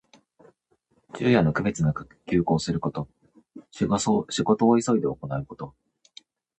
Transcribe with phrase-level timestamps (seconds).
[1.13, 3.07] 昼夜の区別なく急行すること。
[3.69, 5.75] 仕事を急いで行うこと。